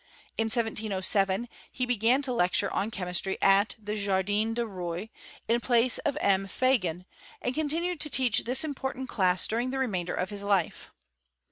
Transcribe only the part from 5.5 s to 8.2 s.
place of M. Pa gan, and continued to